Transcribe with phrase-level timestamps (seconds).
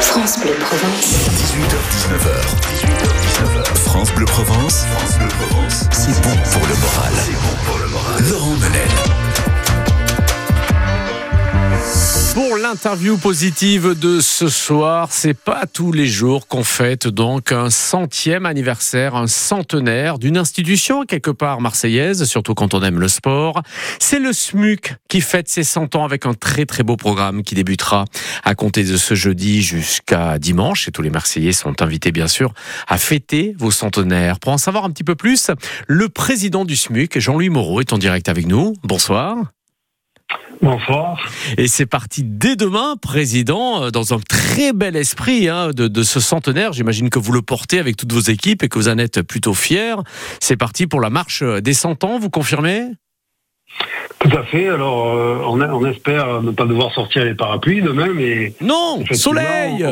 [0.00, 1.28] France Bleu Provence.
[1.36, 2.28] 18h-19h.
[2.82, 3.76] 18h-19h.
[3.78, 4.84] France Bleu Provence.
[4.84, 5.84] France Bleu Provence.
[5.92, 7.12] C'est bon pour le moral.
[7.24, 8.24] C'est bon pour le moral.
[8.30, 8.88] Laurent Menel.
[12.34, 17.68] Pour l'interview positive de ce soir, c'est pas tous les jours qu'on fête donc un
[17.68, 23.62] centième anniversaire, un centenaire d'une institution quelque part marseillaise, surtout quand on aime le sport.
[23.98, 27.54] C'est le SMUC qui fête ses 100 ans avec un très très beau programme qui
[27.54, 28.04] débutera
[28.44, 32.52] à compter de ce jeudi jusqu'à dimanche et tous les Marseillais sont invités bien sûr
[32.86, 34.38] à fêter vos centenaires.
[34.38, 35.50] Pour en savoir un petit peu plus,
[35.86, 38.74] le président du SMUC, Jean-Louis Moreau, est en direct avec nous.
[38.84, 39.57] Bonsoir.
[40.60, 41.18] Bonsoir.
[41.56, 46.02] Et c'est parti dès demain, président, euh, dans un très bel esprit hein, de, de,
[46.02, 46.72] ce centenaire.
[46.72, 49.54] J'imagine que vous le portez avec toutes vos équipes et que vous en êtes plutôt
[49.54, 49.96] fiers.
[50.40, 52.82] C'est parti pour la marche des 100 ans, vous confirmez?
[54.18, 54.68] Tout à fait.
[54.68, 59.84] Alors, euh, on, on, espère ne pas devoir sortir les parapluies demain, mais non, soleil.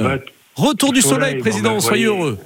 [0.56, 2.38] Retour du soleil, président, ben, soyez heureux.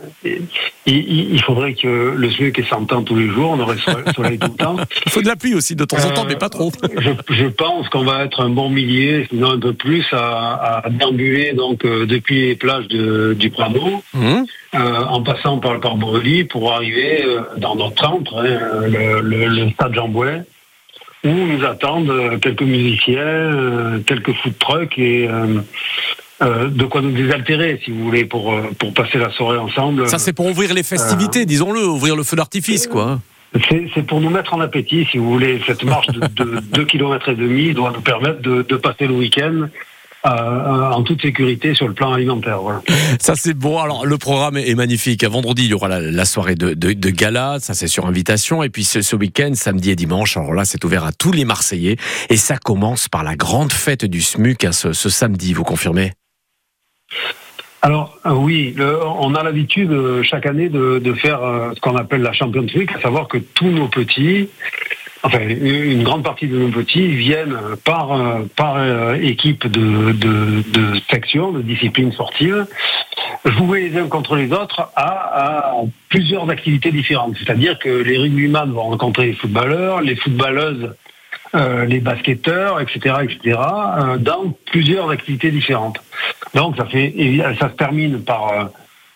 [0.87, 4.51] Il, faudrait que le ait 100 ans tous les jours, on aurait le soleil tout
[4.51, 4.77] le temps.
[5.07, 6.73] Il faut de la pluie aussi de temps en temps, mais pas trop.
[6.91, 10.91] Euh, je, pense qu'on va être un bon millier, sinon un peu plus, à, à
[10.91, 14.43] déambuler donc, euh, depuis les plages de, du Prado, mmh.
[14.75, 15.99] euh, en passant par le port
[16.51, 17.25] pour arriver
[17.59, 20.43] dans notre centre, hein, le, le, stade Jean Bouet
[21.23, 25.29] où nous attendent quelques musiciens, quelques food trucks et
[26.43, 30.09] euh, de quoi nous désaltérer, si vous voulez, pour, euh, pour passer la soirée ensemble.
[30.09, 33.21] Ça, c'est pour ouvrir les festivités, euh, disons-le, ouvrir le feu d'artifice, quoi.
[33.69, 35.61] C'est pour nous mettre en appétit, si vous voulez.
[35.67, 39.69] Cette marche de 2 km et demi doit nous permettre de, de passer le week-end
[40.23, 42.61] en toute sécurité sur le plan alimentaire.
[42.61, 42.83] Voilà.
[43.19, 43.79] Ça c'est bon.
[43.79, 45.25] Alors le programme est magnifique.
[45.25, 48.63] Vendredi il y aura la, soirée de, de, de, gala, ça c'est sur invitation.
[48.63, 51.47] Et puis ce, ce week-end, samedi et dimanche, alors là c'est ouvert à tous les
[51.47, 51.97] Marseillais.
[52.29, 55.55] Et ça commence par la grande fête du SMUC hein, ce, ce samedi.
[55.55, 56.13] Vous confirmez?
[57.83, 62.21] Alors euh, oui, on a l'habitude euh, chaque année de, faire euh, ce qu'on appelle
[62.21, 64.51] la Champions Week, à savoir que tous nos petits,
[65.23, 71.53] enfin une grande partie de nos petits viennent par par équipe de, de, de section,
[71.53, 72.67] de discipline sportive,
[73.47, 75.75] jouer les uns contre les autres à, à
[76.11, 77.37] plusieurs activités différentes.
[77.39, 80.95] C'est-à-dire que les rugbyman vont rencontrer les footballeurs, les footballeuses
[81.55, 85.99] euh, les basketteurs, etc., etc., euh, dans plusieurs activités différentes.
[86.55, 87.13] Donc ça fait,
[87.59, 88.65] ça se termine par euh,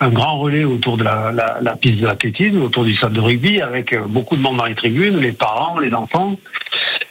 [0.01, 3.61] un grand relais autour de la, la, la piste d'athlétisme, autour du stade de rugby,
[3.61, 6.37] avec beaucoup de monde dans les tribunes, les parents, les enfants,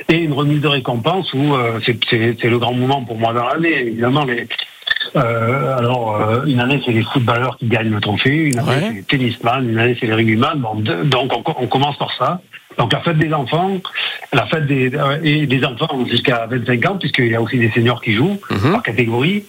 [0.09, 1.55] et une remise de récompense où
[1.85, 3.87] c'est le grand moment pour moi dans l'année.
[3.87, 4.47] Évidemment, les,
[5.15, 9.29] euh, alors, une année, c'est les footballeurs qui gagnent le trophée, une année, c'est les
[9.29, 10.59] tennisman, une année, c'est les rugbyman.
[10.59, 12.41] Bon, donc, on, on, commence par ça.
[12.77, 13.79] Donc la fête des enfants,
[14.31, 17.71] la fête des, euh, et des enfants jusqu'à 25 ans, puisqu'il y a aussi des
[17.71, 18.71] seniors qui jouent mhm.
[18.71, 19.45] par catégorie.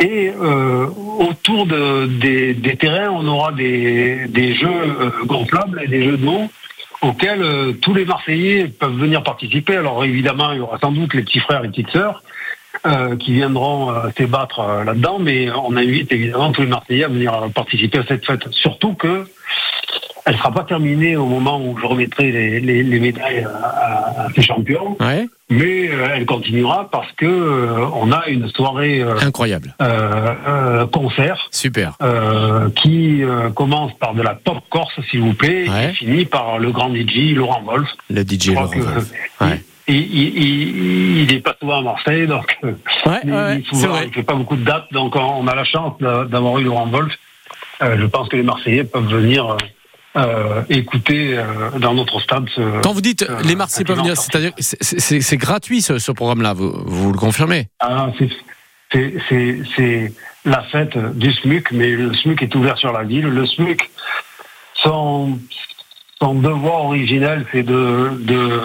[0.00, 0.86] Et euh,
[1.18, 6.16] autour de, des, des, terrains, on aura des, des jeux euh, gonflables et des jeux
[6.16, 6.48] de mots
[7.02, 9.76] auxquels euh, tous les Marseillais peuvent venir participer.
[9.76, 12.22] Alors évidemment, il y aura sans doute les petits frères et petites sœurs
[12.86, 17.48] euh, qui viendront euh, débattre là-dedans, mais on invite évidemment tous les Marseillais à venir
[17.54, 18.48] participer à cette fête.
[18.52, 19.26] Surtout que
[20.24, 24.28] elle sera pas terminée au moment où je remettrai les, les, les médailles à, à,
[24.34, 24.96] ces champions.
[25.00, 25.26] Ouais.
[25.50, 31.48] Mais euh, elle continuera parce que euh, on a une soirée euh, incroyable euh, concert
[31.50, 31.96] super
[32.76, 33.22] qui
[33.54, 35.90] commence par de la pop corse s'il vous plaît ouais.
[35.90, 37.88] et finit par le grand DJ Laurent Wolf.
[38.08, 39.12] Le DJ Laurent Wolf.
[39.40, 39.62] Ouais.
[39.88, 42.72] Il, il, il, est pas souvent à Marseille, donc ouais,
[43.24, 46.86] ouais, il, fait pas beaucoup de dates, donc on a la chance d'avoir eu Laurent
[46.86, 47.12] Wolf.
[47.80, 49.56] je pense que les Marseillais peuvent venir
[50.14, 52.46] euh, écouter euh, dans notre stade.
[52.82, 56.70] Quand vous dites euh, les Marseillais peuvent venir, c'est-à-dire c'est gratuit ce, ce programme-là, vous,
[56.84, 57.68] vous, le confirmez?
[57.80, 58.08] Ah,
[58.90, 60.12] C'est
[60.44, 63.24] la fête du SMUC, mais le SMUC est ouvert sur la ville.
[63.24, 63.90] Le SMUC,
[64.74, 65.38] son,
[66.20, 68.60] son devoir originel, c'est de, de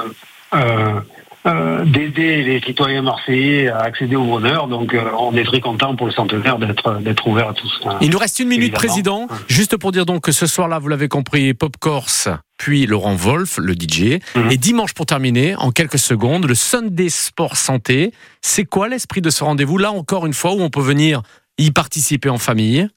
[1.48, 4.68] euh, d'aider les citoyens marseillais à accéder au bonheur.
[4.68, 7.80] Donc euh, on est très content pour le centenaire d'être d'être ouvert à tous.
[7.86, 7.98] Hein.
[8.02, 9.28] Il nous reste une minute, président.
[9.48, 12.28] Juste pour dire donc que ce soir-là, vous l'avez compris, Pop Corse,
[12.58, 14.20] puis Laurent Wolf, le DJ.
[14.36, 14.52] Mhm.
[14.52, 18.12] Et dimanche, pour terminer, en quelques secondes, le Sunday Sport Santé.
[18.42, 21.22] C'est quoi l'esprit de ce rendez-vous Là, encore une fois, où on peut venir
[21.58, 22.88] y participer en famille?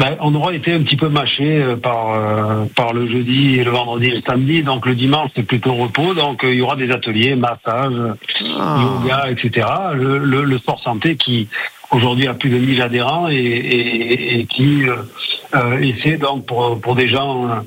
[0.00, 3.64] Ben, on aura été un petit peu mâché euh, par, euh, par le jeudi et
[3.64, 4.62] le vendredi et le samedi.
[4.62, 6.14] Donc le dimanche, c'est plutôt repos.
[6.14, 7.92] Donc euh, il y aura des ateliers, massage,
[8.58, 8.78] ah.
[8.82, 9.68] yoga, etc.
[9.92, 11.48] Le, le, le, sport santé qui
[11.90, 16.94] aujourd'hui a plus de 1000 adhérents et, et, et qui euh, essaie donc pour, pour
[16.94, 17.62] des gens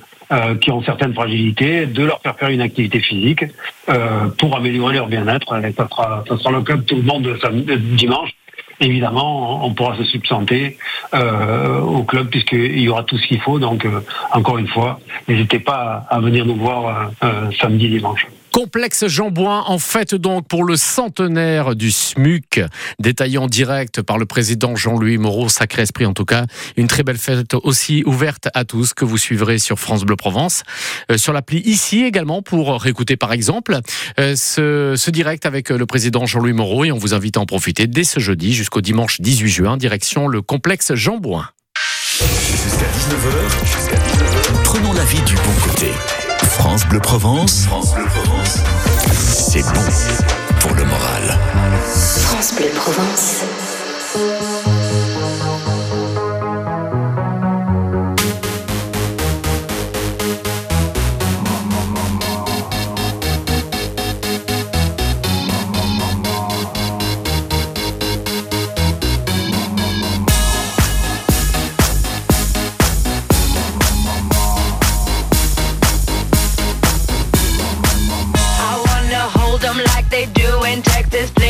[0.61, 3.45] qui ont certaines fragilités, de leur faire faire une activité physique
[4.39, 5.61] pour améliorer leur bien-être.
[5.77, 7.37] Ça sera, ça sera le cas de tout le monde
[7.95, 8.31] dimanche.
[8.83, 10.77] Évidemment, on pourra se substanter
[11.13, 13.59] euh, au club puisqu'il y aura tout ce qu'il faut.
[13.59, 14.01] Donc, euh,
[14.31, 18.27] encore une fois, n'hésitez pas à venir nous voir euh, samedi, dimanche.
[18.53, 22.61] Complexe Jean-Bouin en fête donc pour le centenaire du SMUC,
[22.99, 26.45] détaillé en direct par le président Jean-Louis Moreau, sacré esprit en tout cas.
[26.77, 30.61] Une très belle fête aussi ouverte à tous que vous suivrez sur France Bleu Provence.
[31.11, 33.79] Euh, sur l'appli ici également pour réécouter par exemple
[34.19, 37.47] euh, ce, ce, direct avec le président Jean-Louis Moreau et on vous invite à en
[37.47, 41.49] profiter dès ce jeudi jusqu'au dimanche 18 juin, direction le complexe Jean-Bouin.
[42.19, 45.87] Jusqu'à 19h, jusqu'à 19h, prenons la vie du bon côté.
[46.43, 47.65] France Bleu Provence.
[47.65, 48.59] France Bleu Provence.
[49.11, 49.81] C'est bon
[50.59, 51.39] pour le moral.
[51.85, 53.43] France Bleu Provence.
[81.03, 81.42] like this.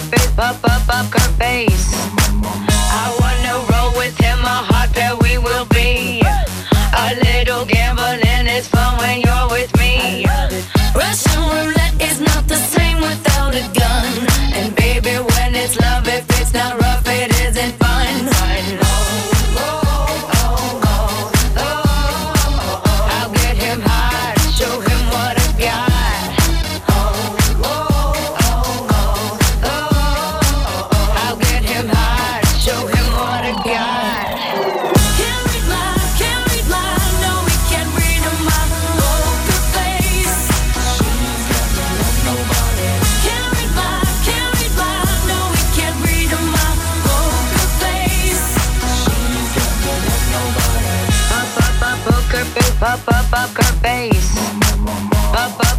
[0.00, 1.92] her face, up, up, up her face.
[1.92, 6.22] I wanna roll with him, a hot pair we will be.
[6.96, 10.26] A little gambling is fun when you're with me.
[10.94, 11.79] Russian roulette.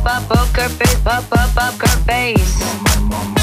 [0.03, 3.40] pop, poker face, pop, pop, poker face.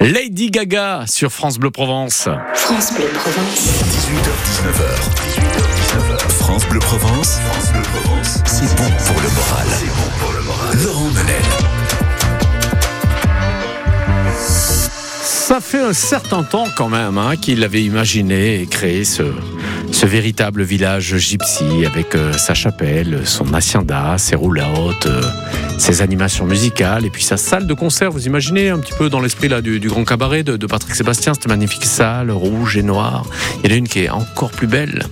[0.00, 2.28] Lady Gaga sur France Bleu Provence.
[2.54, 3.82] France Bleu Provence.
[3.90, 4.84] 18h, 19h.
[6.18, 6.30] 19h.
[6.30, 7.38] France Bleu Provence.
[7.50, 8.38] France Bleu Provence.
[8.44, 9.66] C'est bon pour le moral.
[9.70, 10.76] C'est bon pour le moral.
[10.84, 12.03] Laurent Menel.
[15.22, 19.22] Ça fait un certain temps quand même hein, qu'il avait imaginé et créé ce,
[20.04, 25.22] véritable village gypsy avec euh, sa chapelle, son hacienda, ses roulottes, euh,
[25.78, 28.10] ses animations musicales et puis sa salle de concert.
[28.10, 31.34] Vous imaginez un petit peu dans l'esprit là du, grand cabaret de, de Patrick Sébastien,
[31.34, 33.26] cette magnifique salle rouge et noire.
[33.62, 35.02] Il y en a une qui est encore plus belle.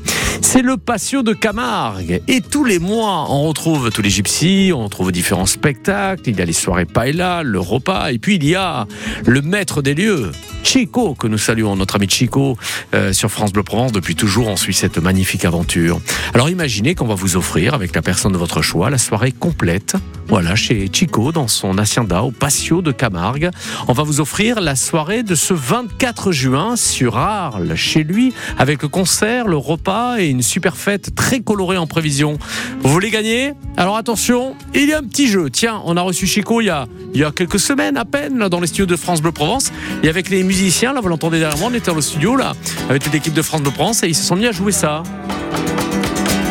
[0.40, 2.22] C'est le patio de Camargue.
[2.28, 6.22] Et tous les mois, on retrouve tous les gypsies, on retrouve différents spectacles.
[6.26, 8.12] Il y a les soirées paella, le repas.
[8.12, 8.86] Et puis il y a
[9.26, 10.30] le maître des lieux,
[10.62, 12.56] Chico, que nous saluons, notre ami Chico,
[12.94, 13.92] euh, sur France Bleu Provence.
[13.92, 16.00] Depuis toujours, on suit cette magnifique aventure.
[16.34, 19.96] Alors imaginez qu'on va vous offrir, avec la personne de votre choix, la soirée complète.
[20.28, 23.50] Voilà, chez Chico, dans son hacienda, au patio de Camargue.
[23.88, 28.82] On va vous offrir la soirée de ce 24 juin sur Arles, chez lui, avec
[28.82, 32.38] le concert, le repas et une super fête très colorée en prévision.
[32.82, 33.52] Vous voulez gagner?
[33.76, 35.50] Alors attention, il y a un petit jeu.
[35.50, 38.38] Tiens, on a reçu Chico il y a, il y a quelques semaines à peine,
[38.38, 39.72] là, dans les studios de France Bleu Provence.
[40.02, 42.52] Et avec les musiciens, là, vous l'entendez derrière moi, on était dans le studio, là,
[42.90, 45.02] avec toute l'équipe de France Bleu Provence, et ils se sont mis à jouer ça.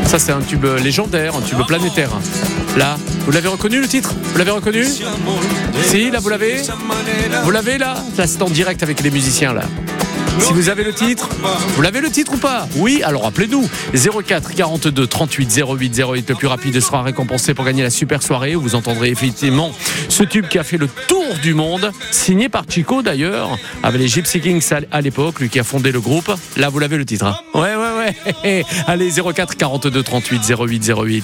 [0.08, 2.10] Ça, c'est un tube légendaire, un tube planétaire.
[2.78, 4.86] Là, vous l'avez reconnu le titre Vous l'avez reconnu
[5.86, 6.62] Si, là, vous l'avez
[7.44, 9.64] Vous l'avez là Là, c'est en direct avec les musiciens, là.
[10.40, 11.30] Si vous avez le titre,
[11.76, 16.30] vous l'avez le titre ou pas Oui, alors appelez-nous 04 42 38 08 08.
[16.30, 19.72] Le plus rapide sera récompensé pour gagner la super soirée où vous entendrez effectivement
[20.10, 20.88] ce tube qui a fait le
[21.32, 24.62] tour du monde, signé par Chico d'ailleurs, avec les Gypsy Kings
[24.92, 26.32] à l'époque, lui qui a fondé le groupe.
[26.58, 27.26] Là, vous l'avez le titre.
[27.26, 27.36] hein?
[27.54, 28.66] Ouais, ouais, ouais.
[28.88, 31.20] Allez, 04 42 38 08 08.